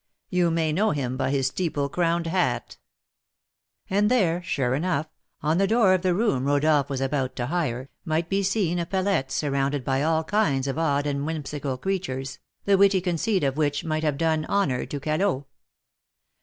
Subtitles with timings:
[0.31, 2.79] You may know him by his steeple crowned hat."
[3.87, 5.07] And there, sure enough,
[5.43, 8.87] on the door of the room Rodolph was about to hire, might be seen a
[8.87, 13.85] palette surrounded by all kinds of odd and whimsical creatures, the witty conceit of which
[13.85, 15.45] might have done honour to Callot.